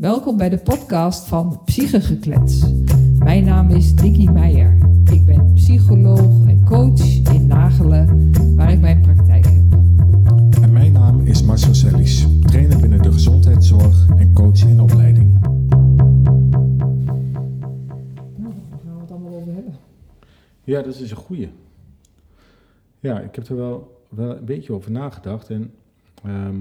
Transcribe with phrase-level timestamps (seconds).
[0.00, 2.64] Welkom bij de podcast van Psychegeklets.
[3.18, 4.78] Mijn naam is Dickie Meijer.
[5.12, 7.00] Ik ben psycholoog en coach
[7.32, 9.72] in Nagelen, waar ik mijn praktijk heb.
[10.62, 15.40] En mijn naam is Marcel Sellies, trainer binnen de gezondheidszorg en coach in opleiding.
[18.36, 19.74] Nou, waar gaan we het allemaal over hebben?
[20.64, 21.50] Ja, dat is een goeie.
[23.00, 25.50] Ja, ik heb er wel, wel een beetje over nagedacht.
[25.50, 25.70] En
[26.24, 26.56] ehm,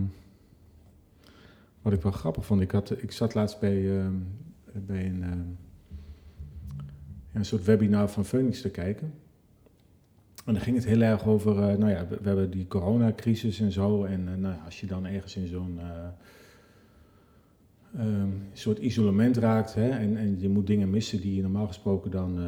[1.88, 4.14] wat ik wel grappig vond, ik, had, ik zat laatst bij, ehm,
[4.74, 5.40] bij een, ehm,
[7.34, 9.14] een soort webinar van Phoenix te kijken.
[10.46, 13.72] En dan ging het heel erg over, eh, nou ja, we, hebben die coronacrisis en
[13.72, 14.04] zo.
[14.04, 16.08] En eh, nou, ja, als je dan ergens in zo'n eh,
[18.02, 22.12] ehm, soort isolement raakt hè, en, en je moet dingen missen die je normaal gesproken
[22.12, 22.40] dan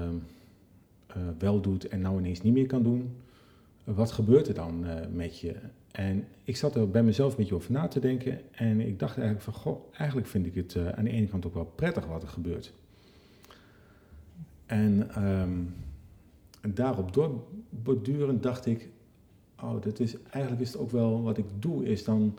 [1.37, 3.15] wel doet en nou ineens niet meer kan doen.
[3.84, 5.55] Wat gebeurt er dan met je?
[5.99, 8.41] En ik zat er bij mezelf een beetje over na te denken.
[8.52, 11.45] En ik dacht eigenlijk van, goh, eigenlijk vind ik het eh, aan de ene kant
[11.45, 12.73] ook wel prettig wat er gebeurt.
[14.65, 15.10] En
[16.62, 18.90] en daarop doorbordurend dacht ik,
[19.62, 22.38] oh, dat is, eigenlijk is het ook wel wat ik doe, is dan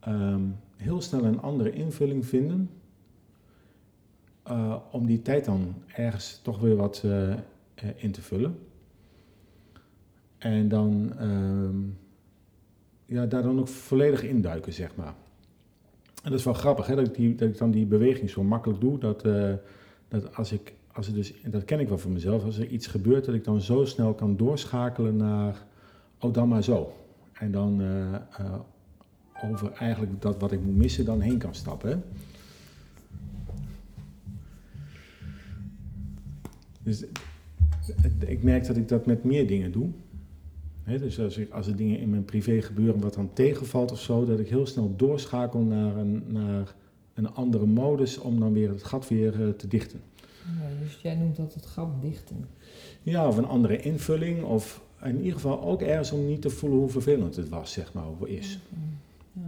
[0.00, 0.42] ehm,
[0.76, 2.70] heel snel een andere invulling vinden.
[4.42, 7.34] eh, om die tijd dan ergens toch weer wat eh,
[7.96, 8.58] in te vullen.
[10.38, 11.12] En dan,
[13.12, 15.14] ja, daar dan ook volledig induiken, zeg maar.
[16.22, 18.80] En dat is wel grappig, hè, dat, ik dat ik dan die beweging zo makkelijk
[18.80, 18.98] doe.
[18.98, 19.52] Dat, eh,
[20.08, 22.86] dat als ik, als er dus, dat ken ik wel van mezelf, als er iets
[22.86, 25.64] gebeurt, dat ik dan zo snel kan doorschakelen naar,
[26.20, 26.92] oh dan maar zo.
[27.32, 28.54] En dan eh, eh,
[29.50, 32.04] over eigenlijk dat wat ik moet missen dan heen kan stappen.
[36.82, 37.04] Dus
[38.26, 39.90] ik merk dat ik dat met meer dingen doe.
[40.84, 44.24] Dus als, ik, als er dingen in mijn privé gebeuren wat dan tegenvalt of zo,
[44.24, 46.74] dat ik heel snel doorschakel naar een, naar
[47.14, 50.00] een andere modus om dan weer het gat weer eh, te dichten.
[50.44, 52.48] Ja, dus jij noemt dat het gat dichten.
[53.02, 56.78] Ja, of een andere invulling, of in ieder geval ook ergens om niet te voelen
[56.78, 58.58] hoe vervelend het was, zeg maar, of is.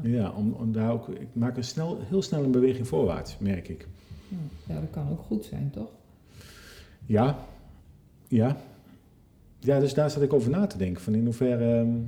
[0.03, 0.09] Ja.
[0.09, 3.69] Ja, om, om daar ook, ik maak een snel, heel snel een beweging voorwaarts, merk
[3.69, 3.87] ik.
[4.67, 5.91] Ja, dat kan ook goed zijn, toch?
[7.06, 7.47] Ja,
[8.28, 8.56] ja.
[9.64, 11.02] Ja, dus daar zat ik over na te denken.
[11.02, 11.75] Van in hoeverre.
[11.75, 11.98] ehm,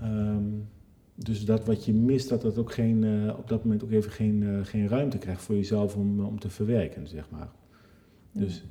[0.00, 0.44] ehm,
[1.14, 4.10] dus dat wat je mist, dat dat ook geen, eh, op dat moment ook even
[4.10, 7.48] geen, eh, geen ruimte krijgt voor jezelf om, eh, om te verwerken, zeg maar.
[8.32, 8.64] Dus,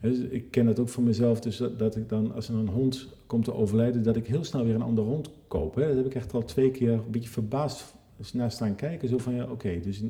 [0.00, 2.68] dus ik ken dat ook van mezelf, dus dat, dat ik dan, als er een
[2.68, 5.74] hond komt te overlijden, dat ik heel snel weer een andere hond koop.
[5.74, 5.86] Hè.
[5.86, 7.94] Dat heb ik echt al twee keer een beetje verbaasd
[8.32, 9.08] naar staan kijken.
[9.08, 10.02] Zo van, ja, oké, dus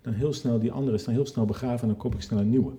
[0.00, 2.38] dan heel snel, die andere is dan heel snel begraven en dan koop ik snel
[2.38, 2.72] een nieuwe.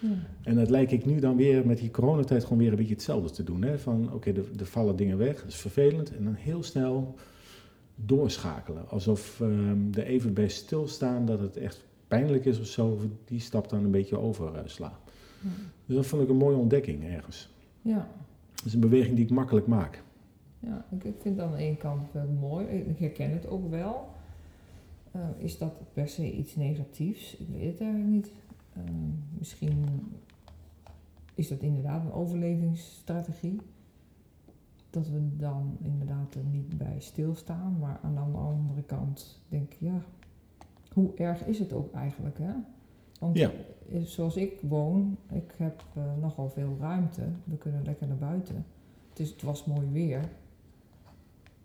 [0.00, 0.08] Ja.
[0.42, 3.30] En dat lijkt ik nu dan weer met die coronatijd gewoon weer een beetje hetzelfde
[3.30, 3.62] te doen.
[3.62, 3.78] Hè?
[3.78, 6.16] Van oké, er, er vallen dingen weg, dat is vervelend.
[6.16, 7.14] En dan heel snel
[7.94, 8.88] doorschakelen.
[8.88, 12.98] Alsof ehm er even bij stilstaan dat het echt pijnlijk is of zo.
[13.24, 14.98] Die stap dan een beetje overslaan.
[15.40, 15.48] Ja.
[15.86, 17.48] Dus dat vond ik een mooie ontdekking ergens.
[17.82, 18.08] ja.
[18.54, 20.02] Dat is een beweging die ik makkelijk maak.
[20.58, 22.66] Ja, ik, vind het aan de ene kant wel mooi.
[22.66, 24.08] Ik herken het ook wel.
[25.10, 27.36] Eh, is dat per se iets negatiefs?
[27.36, 28.30] Ik weet het eigenlijk niet.
[28.76, 28.82] Eh,
[29.38, 29.84] misschien
[31.34, 33.60] is dat inderdaad een overlevingsstrategie.
[34.90, 37.76] Dat we dan inderdaad er niet bij stilstaan.
[37.78, 40.00] Maar aan de andere kant denk ik, ja,
[40.92, 42.52] hoe erg is het ook eigenlijk, hè?
[43.20, 43.50] Want Ja.
[43.92, 47.22] eh, zoals ik woon, ik heb eh, nogal veel ruimte.
[47.44, 48.64] We kunnen lekker naar buiten.
[49.14, 50.28] Het was mooi weer.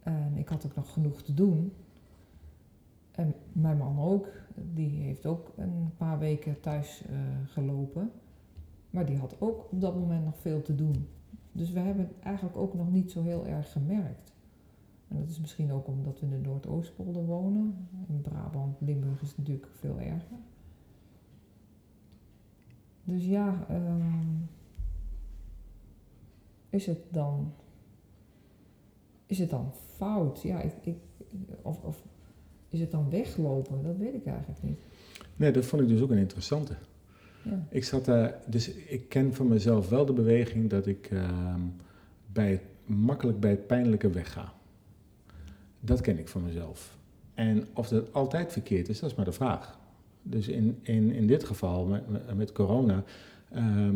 [0.04, 1.74] En ik had ook nog genoeg te doen.
[3.12, 4.28] En mijn man ook.
[4.74, 8.12] Die heeft ook een paar weken thuis eh, gelopen.
[8.90, 11.08] Maar die had ook op dat moment nog veel te doen.
[11.52, 14.34] Dus we hebben het eigenlijk ook nog niet zo heel erg gemerkt.
[15.08, 17.88] En dat is misschien ook omdat we in de Noordoostpolder wonen.
[18.08, 20.38] In Brabant, Limburg is het natuurlijk veel erger.
[23.04, 24.38] Dus ja, ehm,
[26.70, 27.54] is het dan
[29.32, 30.42] is het dan fout?
[30.42, 30.98] Ja, ik, ik,
[31.62, 32.04] of, of
[32.72, 33.84] is het dan weglopen?
[33.84, 34.80] Dat weet ik eigenlijk niet.
[35.36, 36.74] Nee, dat vond ik dus ook een interessante.
[37.42, 37.66] Ja.
[37.70, 41.60] Ik zat daar, dus ik ken van mezelf wel de beweging dat ik ehm,
[42.34, 44.54] bij het, makkelijk bij het pijnlijke wegga.
[45.80, 46.98] Dat ken ik van mezelf.
[47.34, 49.80] En of dat altijd verkeerd is, dat is maar de vraag.
[50.24, 53.04] Dus in, in, in dit geval, met, met- corona,
[53.52, 53.96] ehm,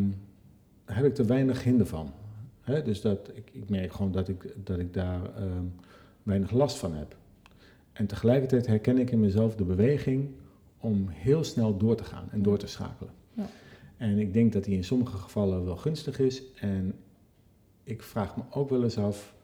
[0.85, 2.11] heb ik er weinig hinder van.
[2.83, 5.63] Dus dat, ik, ik merk gewoon dat ik, dat ik daar ehm,
[6.23, 7.15] weinig last van heb.
[7.95, 10.29] En tegelijkertijd herken ik in mezelf de beweging
[10.77, 13.13] om heel snel door te gaan en door te schakelen.
[13.33, 13.47] Ja.
[13.97, 16.43] En ik denk dat die in sommige gevallen wel gunstig is.
[16.55, 16.93] En
[17.83, 19.35] ik vraag me ook wel eens af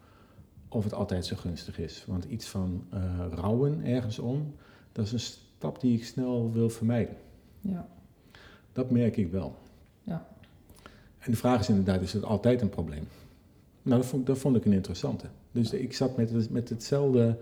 [0.68, 2.04] of het altijd zo gunstig is.
[2.08, 4.56] Want iets van eh, rouwen ergens om,
[4.92, 7.16] dat is een stap die ik snel wil vermijden.
[7.62, 7.88] Ja.
[8.72, 9.56] Dat merk ik wel.
[10.04, 10.28] Ja.
[11.18, 13.08] En de vraag is inderdaad, is het altijd een probleem?
[13.82, 15.28] Nou, dat vond, dat vond ik een interessante.
[15.52, 17.38] Dus ik zat met, met hetzelfde,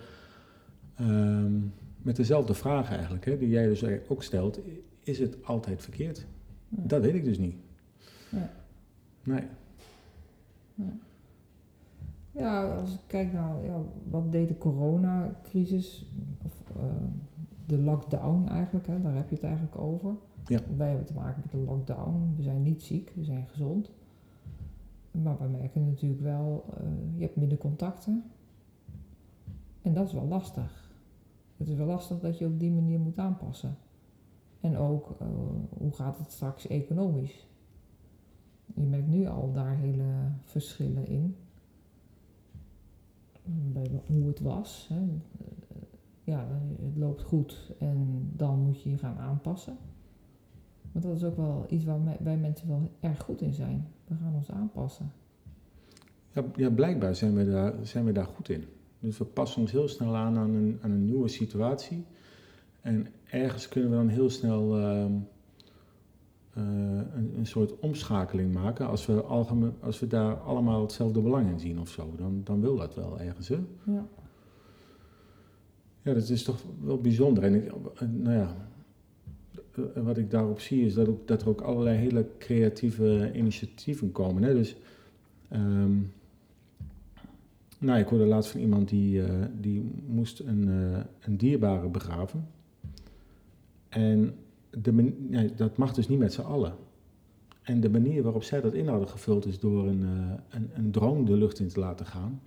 [1.00, 1.54] ehm,
[2.02, 4.60] met dezelfde vraag eigenlijk, hè, die jij dus ook stelt.
[5.04, 6.26] Is het altijd verkeerd?
[6.70, 7.56] Dat weet ik dus niet.
[8.30, 8.52] Ja.
[9.24, 9.44] Nee.
[12.32, 16.06] Ja, als ik kijk naar ja, wat deed de coronacrisis,
[16.46, 16.84] of eh,
[17.66, 20.16] de lockdown eigenlijk, hè, daar heb je het eigenlijk over.
[20.46, 20.60] Ja.
[20.78, 22.34] Wij hebben te maken met een lockdown.
[22.36, 23.92] We zijn niet ziek, we zijn gezond.
[25.12, 26.84] Maar we merken natuurlijk wel, eh,
[27.16, 28.24] je hebt minder contacten.
[29.82, 30.79] En dat is wel lastig.
[31.60, 33.78] Het is wel lastig dat je op die manier moet aanpassen.
[34.60, 35.28] En ook, eh,
[35.70, 37.48] hoe gaat het straks economisch?
[38.66, 41.36] Je merkt nu al daar hele verschillen in.
[43.44, 44.90] Bij hoe het was.
[44.94, 45.02] Hè.
[46.24, 46.48] Ja,
[46.82, 49.78] het loopt goed en dan moet je je gaan aanpassen.
[50.92, 53.88] Want dat is ook wel iets waar wij mensen wel erg goed in zijn.
[54.08, 55.12] We gaan ons aanpassen.
[56.32, 58.64] Ja, ja, blijkbaar zijn we, daar, zijn we daar goed in.
[59.00, 62.06] Dus we passen ons heel snel aan aan een, aan een nieuwe situatie.
[62.82, 65.12] En ergens kunnen we dan heel snel ehm,
[66.54, 66.64] eh,
[67.16, 68.88] een, een soort omschakeling maken.
[68.88, 72.62] Als we, algemeen, als we daar allemaal hetzelfde belang in zien of zo, dan, dan
[72.62, 73.48] wil dat wel ergens.
[73.48, 73.60] Hè?
[73.86, 74.08] Ja,
[76.02, 77.44] Ja, dat is toch wel bijzonder.
[77.44, 78.56] En ik, nou ja,
[79.76, 84.12] eh, wat ik daarop zie is dat, ook, dat er ook allerlei hele creatieve initiatieven
[84.12, 84.44] komen.
[84.44, 84.54] Hè?
[84.54, 84.76] Dus,
[85.48, 85.98] ehm,
[87.80, 92.48] nou, ik hoorde laatst van iemand die, eh, die moest een, eh, een dierbare begraven.
[93.90, 94.36] En
[94.70, 95.14] de,
[95.56, 96.74] dat mag dus niet met z'n allen.
[97.62, 100.92] En de manier waarop zij dat in hadden gevuld is door een, eh, een, een
[100.92, 102.42] drone de lucht in te laten gaan.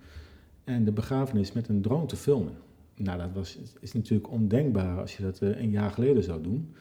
[0.63, 2.53] En de begrafenis met een drone te filmen.
[2.95, 6.73] Nou, dat was, is natuurlijk ondenkbaar als je dat een jaar geleden zou doen.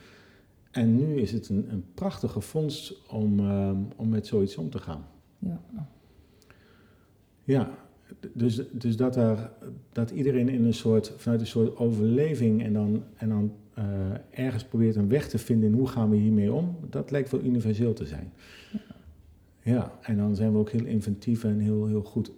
[0.70, 4.78] En nu is het een, een prachtige vondst om, ehm, om met zoiets om te
[4.78, 5.06] gaan.
[5.38, 5.60] ja,
[7.44, 7.81] Ja,
[8.32, 9.50] dus, dus dat, er,
[9.92, 13.84] dat iedereen in een soort, vanuit een soort overleving en dan, en dan eh,
[14.30, 17.40] ergens probeert een weg te vinden in hoe gaan we hiermee om, dat lijkt wel
[17.40, 18.32] universeel te zijn.
[19.62, 22.32] Ja, en dan zijn we ook heel inventief en heel, heel goed.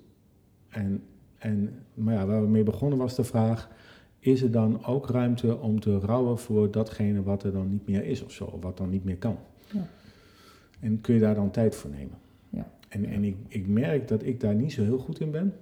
[0.69, 1.03] En,
[1.39, 3.69] en, maar ja, waar we mee begonnen was de vraag,
[4.19, 8.05] is er dan ook ruimte om te rouwen voor datgene wat er dan niet meer
[8.05, 9.39] is of zo, wat dan niet meer kan?
[9.71, 9.87] Ja.
[10.81, 12.19] En kun je daar dan tijd voor nemen?
[12.95, 15.55] En, en ik, ik merk dat ik daar niet zo heel goed in ben.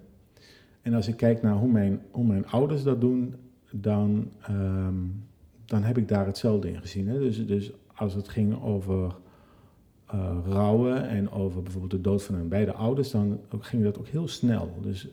[0.82, 3.34] En als ik kijk naar hoe mijn, hoe mijn ouders dat doen,
[3.70, 4.94] dan, ehm,
[5.64, 7.08] dan heb ik daar hetzelfde in gezien.
[7.08, 7.18] Hè?
[7.18, 9.14] Dus, dus als het ging over
[10.06, 14.08] eh, rouwen en over bijvoorbeeld de dood van hun beide ouders, dan ging dat ook
[14.08, 14.78] heel snel.
[14.82, 15.08] Dus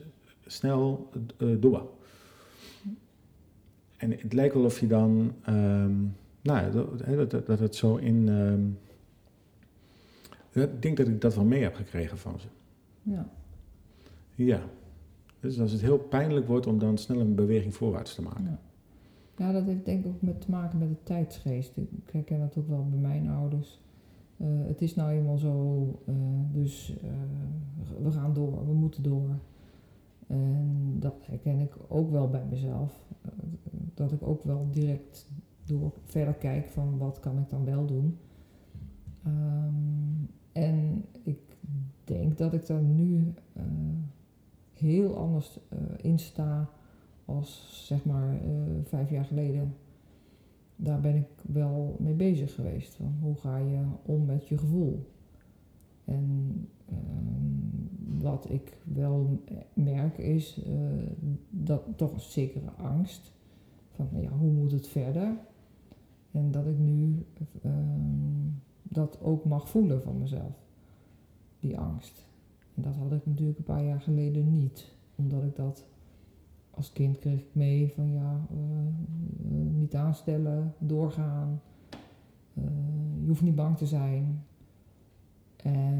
[0.46, 1.10] snel
[1.58, 1.90] door.
[3.96, 5.94] En het lijkt wel of je dan, ehm,
[6.42, 8.28] nou ja, dat, dat, dat het zo in.
[8.28, 8.89] ehm,
[10.52, 12.46] ik denk dat ik dat wel mee heb gekregen van ze.
[13.02, 13.30] ja,
[14.34, 14.60] Ja.
[15.40, 18.44] Dus als het heel pijnlijk wordt om dan snel een beweging voorwaarts te maken.
[18.44, 18.60] ja.
[19.40, 21.76] Ja, dat heeft denk ik ook met te maken met de tijdsgeest.
[21.76, 23.80] Ik herken dat ook wel bij mijn ouders.
[24.36, 26.14] Eh, het is nou eenmaal zo, eh,
[26.52, 29.38] dus eh, we gaan door, we moeten door.
[30.26, 33.04] En dat herken ik ook wel bij mezelf.
[33.94, 35.26] Dat ik ook wel direct
[35.64, 38.18] door verder kijk van wat kan ik dan wel doen.
[39.24, 41.38] Ehm, en ik
[42.04, 43.62] denk dat ik daar nu eh,
[44.74, 46.70] heel anders eh, in sta
[47.24, 48.50] als zeg maar eh,
[48.84, 49.74] vijf jaar geleden.
[50.76, 52.94] Daar ben ik wel mee bezig geweest.
[52.94, 55.06] Van hoe ga je om met je gevoel?
[56.04, 56.54] En
[56.88, 59.42] ehm, wat ik wel
[59.72, 60.60] merk is
[61.50, 63.32] dat toch een zekere angst.
[63.90, 65.36] Van ja, hoe moet het verder?
[66.30, 67.26] En dat ik nu
[67.62, 68.48] ehm,
[68.92, 70.64] dat ook mag voelen van mezelf.
[71.60, 72.28] Die angst.
[72.74, 74.92] En dat had ik natuurlijk een paar jaar geleden niet.
[75.16, 75.84] Omdat ik dat
[76.70, 81.60] als kind kreeg ik mee van ja, eh, eh, niet aanstellen, doorgaan.
[82.54, 82.64] Eh,
[83.20, 84.44] je hoeft niet bang te zijn.
[85.56, 85.96] En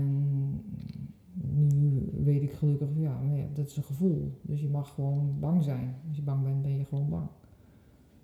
[1.55, 3.21] nu weet ik gelukkig, ja,
[3.55, 4.33] dat is een gevoel.
[4.43, 5.95] Dus je mag gewoon bang zijn.
[6.09, 7.29] Als je bang bent, ben je gewoon bang.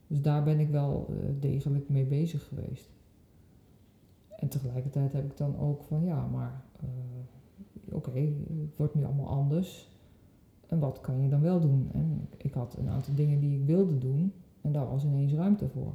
[0.06, 2.95] Dus daar ben ik wel degelijk mee bezig geweest.
[4.36, 8.20] En tegelijkertijd heb ik dan ook van ja, maar eh, oké,
[8.60, 9.88] het wordt nu allemaal anders.
[10.66, 11.88] En wat kan je dan wel doen?
[11.92, 15.68] En ik had een aantal dingen die ik wilde doen en daar was ineens ruimte
[15.68, 15.94] voor.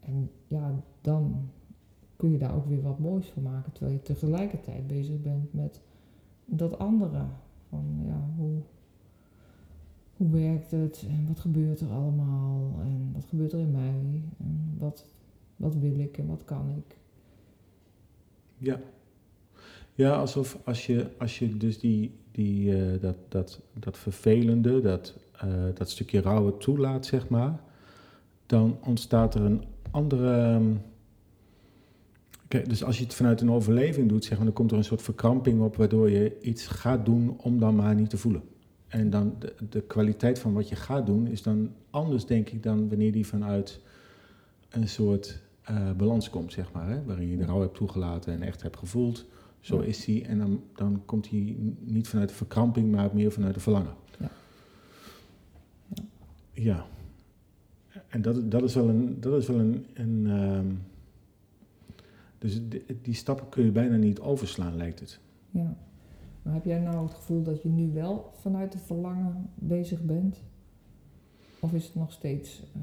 [0.00, 1.48] En ja, dan
[2.16, 5.80] kun je daar ook weer wat moois van maken, terwijl je tegelijkertijd bezig bent met
[6.44, 7.24] dat andere.
[7.68, 8.58] Van ja, hoe,
[10.16, 14.76] hoe werkt het en wat gebeurt er allemaal en wat gebeurt er in mij en
[14.78, 15.06] wat,
[15.62, 16.96] wat wil ik en wat kan ik.
[18.58, 18.80] Ja.
[19.94, 25.14] Ja, alsof als je, als je dus die, die, eh, dat, dat, dat vervelende, dat,
[25.32, 27.60] eh, dat stukje rouwen toelaat, zeg maar,
[28.46, 30.32] dan ontstaat er een andere.
[30.32, 30.74] ehm,
[32.48, 34.84] Kijk, dus als je het vanuit een overleving doet, zeg maar, dan komt er een
[34.84, 38.42] soort verkramping op, waardoor je iets gaat doen om dan maar niet te voelen.
[38.88, 42.62] En dan de, de kwaliteit van wat je gaat doen is dan anders, denk ik,
[42.62, 43.80] dan wanneer die vanuit
[44.70, 46.88] een soort eh, balans komt, zeg maar.
[46.88, 47.04] Hè?
[47.04, 49.26] Waarin je de rouw hebt toegelaten en echt hebt gevoeld.
[49.60, 49.86] Zo Ja.
[49.86, 50.24] is die.
[50.24, 53.94] En dan, dan komt die niet vanuit de verkramping, maar meer vanuit de verlangen.
[54.18, 54.30] Ja.
[56.52, 56.86] Ja.
[57.88, 58.04] Ja.
[58.08, 59.20] En dat, dat is wel een.
[59.20, 60.66] Dat is wel een, een ehm,
[62.38, 65.20] dus die, die stappen kun je bijna niet overslaan, lijkt het.
[65.50, 65.76] Ja.
[66.42, 70.42] Maar heb jij nou het gevoel dat je nu wel vanuit het verlangen bezig bent?
[71.60, 72.80] Of is het nog steeds eh,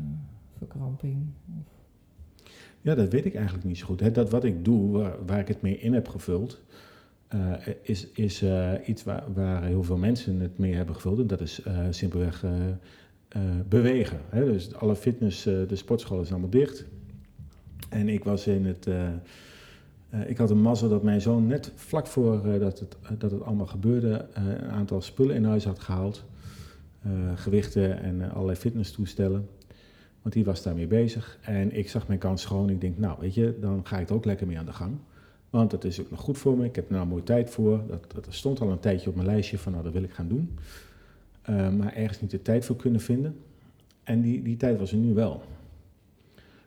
[0.57, 1.25] verkramping?
[1.59, 1.78] Of,
[2.81, 4.13] Ja, dat weet ik eigenlijk niet zo goed.
[4.15, 6.61] Dat wat ik doe, waar, ik het mee in heb gevuld,
[7.27, 11.19] eh, is, is eh, iets waar, waar heel veel mensen het mee hebben gevuld.
[11.19, 12.45] En dat is eh, simpelweg
[13.69, 14.19] bewegen.
[14.31, 16.85] Dus alle fitness, de sportscholen zijn allemaal dicht.
[17.89, 18.87] En ik was in het.
[20.27, 23.65] ik had een mazzel dat mijn zoon net vlak voor dat, het, dat het allemaal
[23.65, 26.25] gebeurde, een aantal spullen in huis had gehaald.
[27.03, 29.49] Eh, gewichten en allerlei fitnesstoestellen.
[30.21, 31.37] Want die was daarmee bezig.
[31.41, 32.69] En ik zag mijn kans schoon.
[32.69, 34.97] Ik denk, nou weet je, dan ga ik er ook lekker mee aan de gang.
[35.49, 36.65] Want dat is ook nog goed voor me.
[36.65, 37.81] Ik heb er nou mooi tijd voor.
[37.87, 40.27] Dat, dat stond al een tijdje op mijn lijstje van, nou dat wil ik gaan
[40.27, 40.57] doen.
[41.41, 43.35] Eh, maar ergens niet de tijd voor kunnen vinden.
[44.03, 45.43] En die, die tijd was er nu wel.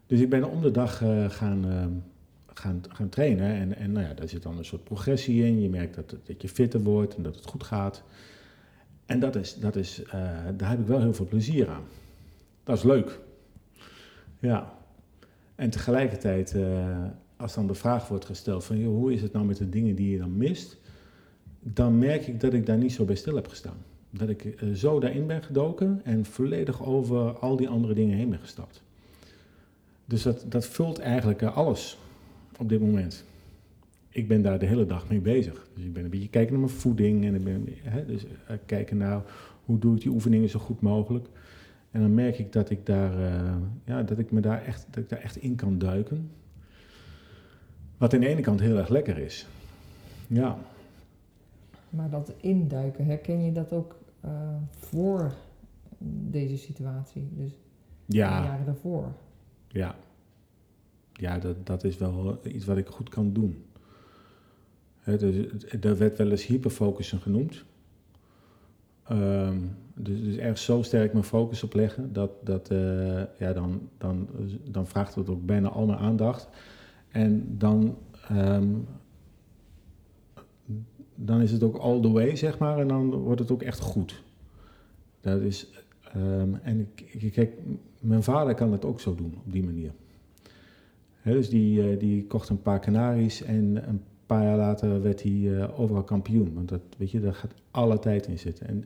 [0.07, 1.87] Dus ik ben om de dag eh, gaan, eh,
[2.55, 3.55] gaan, gaan trainen.
[3.55, 5.61] En, en nou ja, daar zit dan een soort progressie in.
[5.61, 8.03] Je merkt dat, dat je fitter wordt en dat het goed gaat.
[9.07, 10.03] En dat is, dat is,
[10.57, 11.83] daar heb ik wel heel veel plezier aan.
[12.65, 13.21] Dat is leuk.
[14.43, 14.73] Ja.
[15.55, 17.05] En tegelijkertijd, eh,
[17.37, 19.95] als dan de vraag wordt gesteld van, joh, hoe is het nou met de dingen
[19.95, 20.79] die je dan mist?
[21.61, 23.77] Dan merk ik dat ik daar niet zo bij stil heb gestaan.
[24.11, 28.31] Dat ik eh, zo daarin ben gedoken en volledig over al die andere dingen heen
[28.31, 28.83] ben gestapt.
[30.05, 31.99] Dus dat, dat vult eigenlijk eh, alles
[32.59, 33.25] op dit moment.
[34.09, 35.69] Ik ben daar de hele dag mee bezig.
[35.75, 38.25] Dus ik ben een beetje kijken naar mijn voeding en ik ben hè, dus,
[38.67, 39.23] kijken naar
[39.65, 41.29] hoe doe ik die oefeningen zo goed mogelijk.
[41.93, 45.03] En dan merk ik dat ik daar, eh, ja, dat ik me daar echt, dat
[45.03, 46.31] ik daar echt in kan duiken.
[47.97, 49.47] Wat aan de ene kant heel erg lekker is.
[50.27, 50.59] Ja,
[51.91, 54.31] maar dat induiken, herken je dat ook eh,
[54.71, 55.35] voor
[56.31, 57.29] deze situatie?
[57.33, 57.51] Dus
[58.07, 59.13] de ja, jaren daarvoor?
[59.69, 59.97] ja.
[61.13, 63.65] Ja, dat, dat is wel iets wat ik goed kan doen.
[64.99, 67.65] Hè, dus, er werd wel eens hyperfocussen genoemd.
[69.09, 69.59] Ehm,
[69.95, 74.29] dus, dus erg zo sterk mijn focus op leggen, dat, dat eh, ja, dan, dan,
[74.65, 76.49] dan vraagt het ook bijna al mijn aandacht.
[77.09, 77.97] En dan,
[78.29, 78.75] ehm,
[81.15, 83.81] dan is het ook all the way, zeg maar, en dan wordt het ook echt
[83.81, 84.23] goed.
[85.21, 85.71] Dat is,
[86.13, 87.53] ehm, en ik, kijk,
[87.99, 89.93] mijn vader kan het ook zo doen, op die manier.
[91.23, 95.59] Dus die, eh, die kocht een paar kanaries en een paar jaar later werd hij
[95.61, 96.55] eh, overal kampioen.
[96.55, 98.67] Want dat, weet je, daar gaat alle tijd in zitten.
[98.67, 98.85] En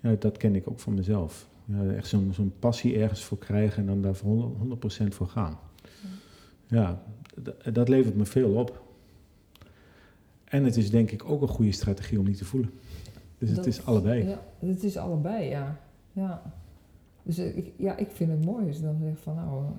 [0.00, 1.48] ja, dat ken ik ook van mezelf.
[1.64, 5.26] Ja, echt zo'n zo'n passie ergens voor krijgen en dan daar voor 100%, 100% voor
[5.28, 5.58] gaan.
[6.66, 7.02] Ja,
[7.72, 8.82] dat levert me veel op.
[10.44, 12.70] En het is denk ik ook een goede strategie om niet te voelen.
[13.38, 14.28] Dus het Dat- is allebei.
[14.28, 15.80] Ja, het is allebei, ja.
[16.12, 16.42] ja.
[17.22, 19.70] Dus eh, ik, ja, ik vind het mooi als je dan zegt van nou, eh,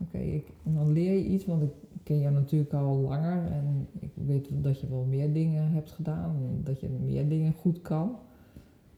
[0.00, 1.68] oké, dan leer je iets, want ik
[2.06, 6.36] ken jou natuurlijk al langer en ik weet dat je wel meer dingen hebt gedaan,
[6.36, 8.18] en dat je meer dingen goed kan,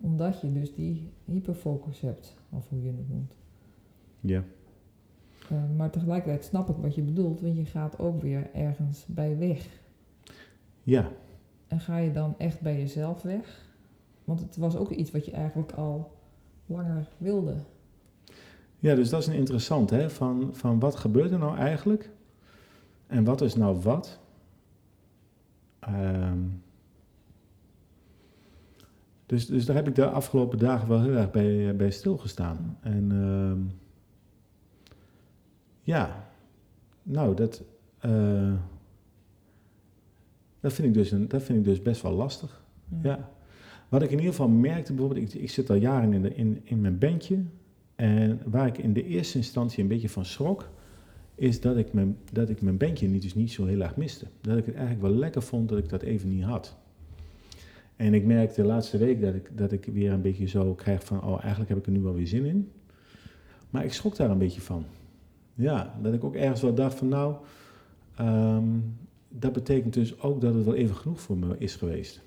[0.00, 3.36] omdat je dus die hyperfocus hebt, of hoe je het noemt.
[4.20, 4.44] Ja.
[5.50, 9.38] Eh, maar tegelijkertijd snap ik wat je bedoelt, want je gaat ook weer ergens bij
[9.38, 9.66] weg.
[10.82, 11.10] Ja,
[11.66, 13.66] En ga je dan echt bij jezelf weg?
[14.24, 16.10] Want het was ook iets wat je eigenlijk al
[16.66, 17.54] langer wilde.
[18.78, 20.10] Ja, dus dat is een interessant, hè?
[20.10, 22.10] Van, van wat gebeurt er nou eigenlijk?
[23.08, 24.20] En wat is nou wat?
[25.78, 26.38] Ehm,
[29.26, 32.78] dus, dus daar heb ik de afgelopen dagen wel heel erg bij, bij stilgestaan.
[32.80, 33.60] En ehm,
[35.82, 36.30] ja,
[37.02, 37.62] nou, dat,
[37.98, 38.52] eh,
[40.60, 42.62] dat, vind ik dus een, dat vind ik dus best wel lastig.
[43.02, 43.30] Ja.
[43.88, 46.60] Wat ik in ieder geval merkte, bijvoorbeeld, ik, ik zit al jaren in, de, in,
[46.64, 47.44] in mijn bandje.
[47.94, 50.68] En waar ik in de eerste instantie een beetje van schrok,
[51.38, 54.26] is dat ik mijn, dat ik mijn bandje niet, dus niet zo heel erg miste.
[54.40, 56.76] Dat ik het eigenlijk wel lekker vond dat ik dat even niet had.
[57.96, 61.04] En ik merk de laatste week dat ik, dat ik weer een beetje zo krijg
[61.04, 62.72] van, oh eigenlijk heb ik er nu wel weer zin in.
[63.70, 64.84] Maar ik schrok daar een beetje van.
[65.54, 67.34] Ja, dat ik ook ergens wel dacht van nou,
[68.16, 68.64] ehm,
[69.28, 72.20] dat betekent dus ook dat het wel even genoeg voor me is geweest.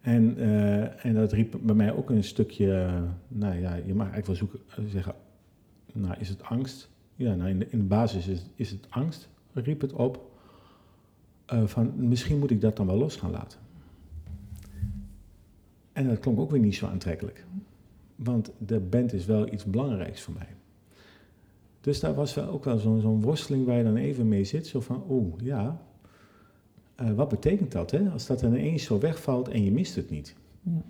[0.00, 2.90] En, eh, en dat riep bij mij ook een stukje,
[3.28, 5.14] nou ja, je mag eigenlijk wel zoeken, zeggen,
[5.92, 6.94] nou is het angst?
[7.16, 10.30] Ja, nou in de, in de basis is, is het angst, riep het op.
[11.52, 13.58] Uh, van misschien moet ik dat dan wel los gaan laten.
[15.92, 17.44] En dat klonk ook weer niet zo aantrekkelijk.
[18.16, 20.48] Want de band is wel iets belangrijks voor mij.
[21.80, 24.66] Dus daar was wel ook wel zo'n worsteling waar je dan even mee zit.
[24.66, 25.80] Zo van, oeh, ja,
[27.00, 28.10] uh, wat betekent dat, hè?
[28.10, 30.34] Als dat ineens zo wegvalt en je mist het niet.
[30.62, 30.82] Ja.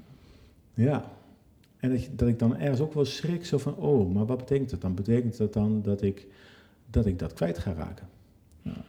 [0.75, 1.11] ja.
[1.77, 4.71] En dat, dat, ik dan ergens ook wel schrik, zo van, oh, maar wat betekent
[4.71, 4.95] dat dan?
[4.95, 6.27] Betekent dat dan dat ik
[6.91, 8.09] dat, ik dat kwijt ga raken?
[8.63, 8.85] Ja.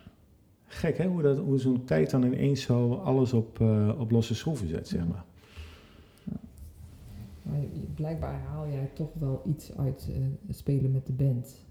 [0.65, 1.08] Gek, hè?
[1.08, 4.88] Hoe, dat, hoe zo'n tijd dan ineens zo alles op, uh, op losse schroeven zet,
[4.88, 5.25] zeg maar.
[6.24, 6.39] Ja.
[7.41, 7.60] maar
[7.96, 10.15] blijkbaar haal jij toch wel iets uit uh,
[10.50, 11.65] spelen met de band.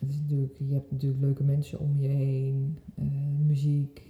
[0.00, 3.06] Het is natuurlijk, je hebt natuurlijk leuke mensen om je heen, uh,
[3.46, 4.02] muziek,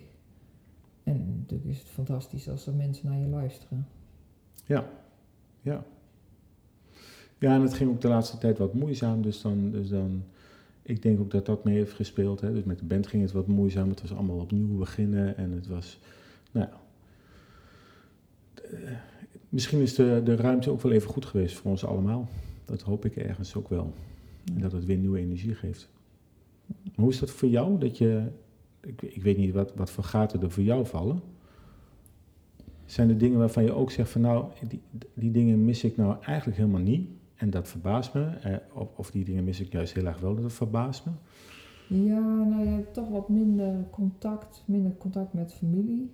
[1.03, 3.87] en natuurlijk is het fantastisch als er mensen naar je luisteren.
[4.67, 4.91] Ja,
[5.69, 5.85] ja.
[7.39, 10.23] Ja, en het ging ook de laatste tijd wat moeizaam, dus dan, dus dan
[10.83, 12.41] ik denk ook dat dat mee heeft gespeeld.
[12.41, 12.53] Hè.
[12.53, 15.67] Dus met de band ging het wat moeizaam, het was allemaal opnieuw beginnen en het
[15.67, 15.99] was,
[16.53, 16.81] nou ja.
[19.49, 22.29] misschien is de, de ruimte ook wel even goed geweest voor ons allemaal.
[22.65, 23.93] Dat hoop ik ergens ook wel.
[24.55, 25.89] En dat het weer nieuwe energie geeft.
[26.95, 28.23] hoe is dat voor jou, dat je
[28.81, 31.21] ik, ik weet niet wat, wat voor gaten er voor jou vallen.
[32.89, 34.81] Zijn er dingen waarvan je ook zegt van nou, die,
[35.15, 37.09] die dingen mis ik nou eigenlijk helemaal niet.
[37.35, 38.25] En dat verbaast me.
[38.25, 41.13] Eh, of, of, die dingen mis ik juist heel erg wel, dat verbaast me.
[42.05, 46.11] Ja, nou ja, toch wat minder contact, minder contact met familie.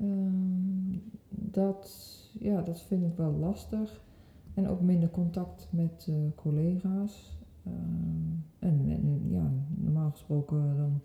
[0.00, 0.98] Ehm,
[1.28, 1.90] dat,
[2.38, 4.00] ja, dat vind ik wel lastig.
[4.54, 7.38] En ook minder contact met uh, collega's.
[7.64, 11.00] Ehm, en, ja, normaal gesproken dan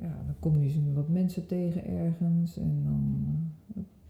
[0.00, 3.47] ja, dan kom je wat mensen tegen ergens en dan uh,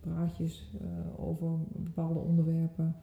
[0.08, 2.96] praatjes uh, over bepaalde onderwerpen.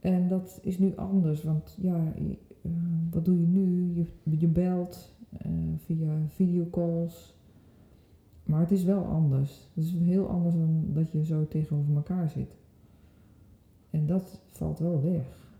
[0.00, 2.72] En dat is nu anders, want ja, uh,
[3.10, 3.94] wat doe je nu?
[3.94, 4.06] Je,
[4.38, 5.12] je belt
[5.76, 7.34] via videocalls.
[8.44, 9.70] Maar het is wel anders.
[9.74, 12.56] Het is heel anders dan dat je zo tegenover elkaar zit.
[13.90, 15.50] En dat valt wel weg.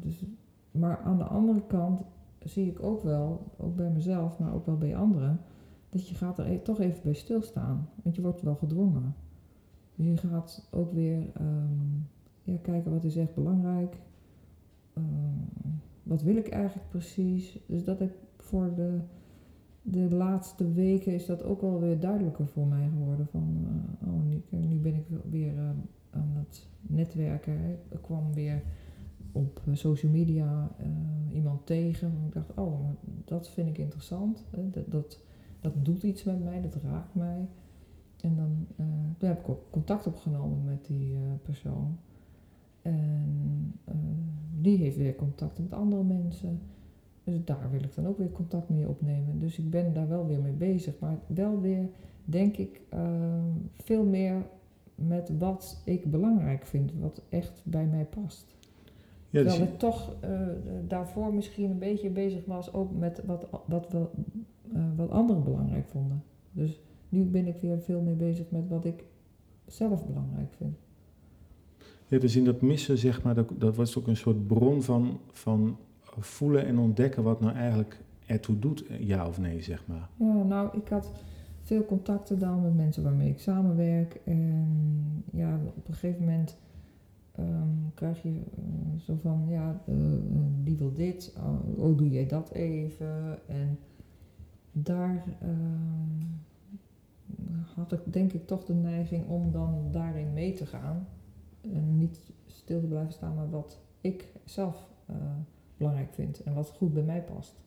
[0.00, 0.24] dus,
[0.70, 2.02] maar aan de andere kant
[2.44, 5.40] zie ik ook wel, ook bij mezelf, maar ook wel bij anderen,
[5.88, 7.88] dat je gaat er e-, toch even bij stilstaan.
[8.02, 9.14] Want je wordt wel gedwongen.
[9.94, 12.08] Je gaat ook weer um,
[12.42, 13.96] ja, kijken wat is echt belangrijk.
[14.98, 15.04] Uh,
[16.02, 17.58] wat wil ik eigenlijk precies?
[17.66, 18.98] Dus dat ik voor de,
[19.82, 23.26] de laatste weken is dat ook wel weer duidelijker voor mij geworden.
[23.26, 23.66] Van,
[24.02, 25.70] uh, oh, nu, nu, ben ik weer uh,
[26.10, 27.78] aan het netwerken.
[27.88, 28.62] Ik kwam weer
[29.32, 30.70] op social media
[31.32, 32.12] iemand tegen.
[32.26, 32.90] Ik dacht, oh,
[33.24, 34.44] dat vind ik interessant.
[34.50, 35.20] Dat, dat,
[35.60, 37.48] dat doet iets met mij, dat raakt mij.
[38.22, 38.86] En dan uh,
[39.18, 41.98] toen heb ik ook contact opgenomen met die uh, persoon.
[42.82, 43.94] En uh,
[44.60, 46.60] die heeft weer contact met andere mensen.
[47.24, 49.38] Dus daar wil ik dan ook weer contact mee opnemen.
[49.38, 50.98] Dus ik ben daar wel weer mee bezig.
[50.98, 51.88] Maar wel weer,
[52.24, 52.80] denk ik,
[53.76, 54.46] veel meer
[54.94, 56.92] met wat ik belangrijk vind.
[57.00, 58.56] Wat echt bij mij past.
[59.30, 60.16] Ja, dus Terwijl ik toch
[60.86, 64.10] daarvoor misschien een beetje bezig was ook met wat, wat, wat,
[64.96, 66.22] wat anderen belangrijk vonden.
[66.52, 66.80] Dus
[67.12, 69.04] nu ben ik weer veel meer bezig met wat ik
[69.66, 70.76] zelf belangrijk vind.
[72.08, 75.20] Ja, dus in dat missen, zeg maar, dat, dat was ook een soort bron van,
[75.30, 75.76] van
[76.18, 80.08] voelen en ontdekken wat nou eigenlijk ertoe doet, ja of nee, zeg maar.
[80.16, 81.12] Ja, nou, ik had
[81.62, 84.20] veel contacten dan met mensen waarmee ik samenwerk.
[84.24, 86.56] En ja, op een gegeven moment
[87.38, 89.96] um, krijg je uh, zo van, ja, uh,
[90.64, 93.38] die wil dit, oh, oh, doe jij dat even?
[93.46, 93.78] En
[94.72, 95.48] daar uh,
[97.74, 101.08] had ik denk ik toch de neiging om dan daarin mee te gaan.
[101.60, 105.16] En niet stil te blijven staan, maar wat ik zelf uh,
[105.76, 107.60] belangrijk vind en wat goed bij mij past.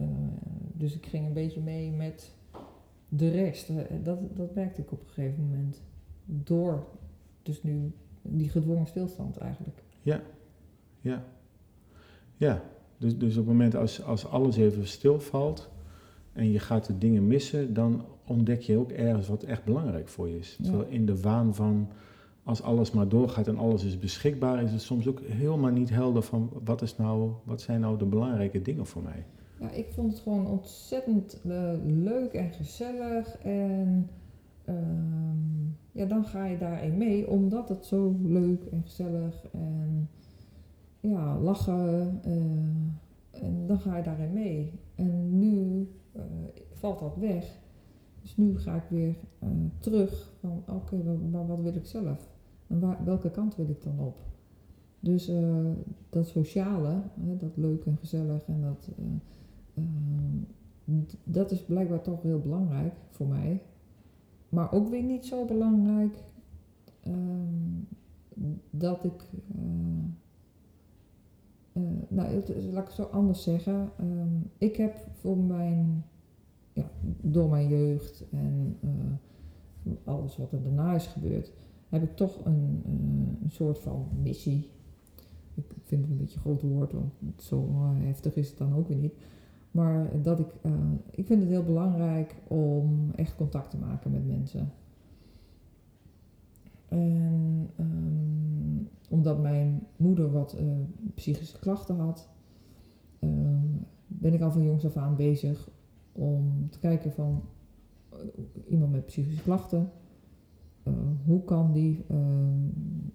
[0.00, 0.06] Uh,
[0.72, 2.34] dus ik ging een beetje mee met
[3.08, 3.70] de rest.
[4.04, 5.82] dat, dat merkte ik op een gegeven moment.
[6.24, 6.86] Door
[7.42, 7.92] dus nu
[8.22, 9.82] die gedwongen stilstand eigenlijk.
[10.02, 10.22] Ja,
[11.00, 11.24] ja.
[12.36, 12.62] Ja,
[12.98, 15.70] dus, dus op het moment als, als alles even stilvalt,
[16.32, 20.28] en je gaat de dingen missen, dan ontdek je ook ergens wat echt belangrijk voor
[20.28, 20.58] je is.
[20.62, 21.88] Terwijl in de waan van
[22.42, 26.22] als alles maar doorgaat en alles is beschikbaar, is het soms ook helemaal niet helder
[26.22, 29.24] van wat, is nou, wat zijn nou de belangrijke dingen voor mij.
[29.60, 33.38] Ja, ik vond het gewoon ontzettend uh, leuk en gezellig.
[33.38, 34.10] En
[34.64, 40.08] ehm, ja, dan ga je daarin mee, omdat het zo leuk en gezellig en
[41.00, 42.20] ja, lachen.
[42.24, 44.72] eh, en dan ga je daarin mee.
[44.94, 46.07] En nu eh,
[46.72, 47.58] valt dat weg.
[48.22, 50.96] Dus nu ga ik weer eh, terug van oké,
[51.30, 52.30] maar wat wil ik zelf?
[52.66, 54.16] En welke kant wil ik dan op?
[55.00, 55.70] Dus eh,
[56.08, 58.90] dat sociale, dat leuk en gezellig en dat,
[59.74, 59.84] eh,
[61.24, 63.62] dat is blijkbaar toch heel belangrijk voor mij.
[64.48, 66.24] Maar ook weer niet zo belangrijk
[67.00, 67.82] ehm,
[68.70, 69.24] dat ik.
[71.78, 73.90] Eh, nou, laat ik het zo anders zeggen.
[73.98, 76.04] Ehm, ik heb voor mijn.
[76.72, 81.52] Ja, door mijn jeugd en eh, alles wat er daarna is gebeurd,
[81.88, 84.70] heb ik toch een, eh, een soort van missie.
[85.54, 88.88] Ik vind het een beetje een groot woord, want zo heftig is het dan ook
[88.88, 89.14] weer niet.
[89.70, 90.46] Maar dat ik,
[91.10, 94.72] ik vind het heel belangrijk om echt contact te maken met mensen.
[96.88, 98.37] En ehm,
[99.08, 100.66] omdat mijn moeder wat eh,
[101.14, 102.28] psychische klachten had,
[103.18, 103.66] ehm,
[104.06, 105.70] ben ik al van jongs af aan bezig
[106.12, 107.42] om te kijken van
[108.10, 108.18] eh,
[108.68, 109.90] iemand met psychische klachten,
[110.82, 110.92] eh,
[111.24, 112.68] hoe kan die ehm,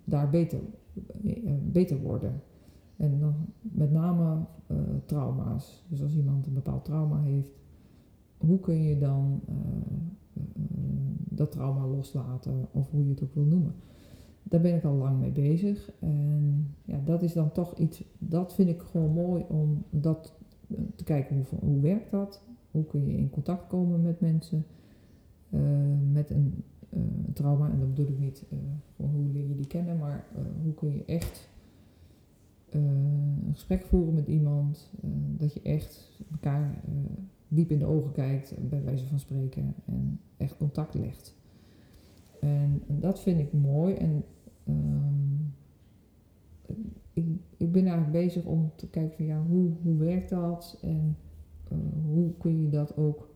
[0.04, 0.60] daar beter,
[1.64, 2.42] beter worden?
[2.98, 4.46] En dan met name
[5.06, 5.86] trauma's.
[5.88, 7.60] Dus als iemand een bepaald trauma heeft,
[8.38, 9.42] hoe kun je dan
[11.36, 13.76] dat trauma loslaten, of hoe je het ook wil noemen.
[14.44, 15.92] Daar ben ik al lang mee bezig.
[16.00, 20.34] En ja, dat is dan toch iets, dat vind ik gewoon mooi om dat
[20.70, 22.42] eh, te kijken hoe, hoe werkt dat?
[22.72, 24.66] Hoe kun je in contact komen met mensen
[25.50, 25.60] eh,
[26.12, 27.00] met een eh,
[27.34, 27.72] trauma?
[27.72, 28.46] En dat bedoel ik niet
[28.96, 30.26] van hoe leer je die kennen, maar
[30.64, 31.52] hoe kun je echt
[32.70, 34.92] een gesprek voeren met iemand,
[35.38, 36.84] dat je echt elkaar
[37.48, 41.36] diep in de ogen kijkt, bij wijze van spreken, en echt contact legt.
[42.44, 43.94] En, dat vind ik mooi.
[43.94, 44.24] En
[44.66, 45.34] ehm,
[47.14, 47.26] ik,
[47.58, 50.80] ik ben eigenlijk bezig om te kijken van ja, hoe, hoe werkt dat?
[50.82, 51.18] En
[51.68, 53.30] eh, hoe kun je dat ook,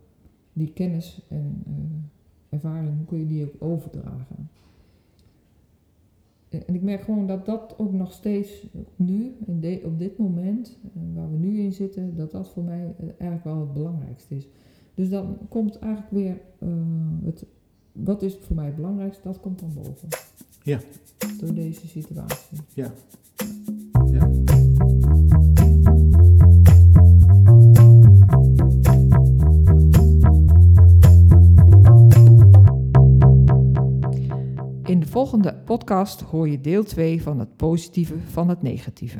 [0.53, 1.73] die kennis en eh,
[2.49, 4.49] ervaring, hoe kun je die ook overdragen?
[6.49, 9.35] En ik merk gewoon dat dat ook nog steeds nu,
[9.83, 13.59] op dit moment, eh, waar we nu in zitten, dat dat voor mij eigenlijk wel
[13.59, 14.47] het belangrijkste is.
[14.93, 16.69] Dus dan komt eigenlijk weer eh,
[17.23, 17.45] het,
[18.03, 20.07] wat is voor mij het belangrijkste, dat komt dan boven.
[20.63, 20.79] Ja.
[21.39, 22.57] Door deze situatie.
[22.73, 22.93] Ja.
[24.11, 24.29] ja.
[34.83, 39.19] In de volgende podcast hoor je deel 2 van het positieve van het negatieve.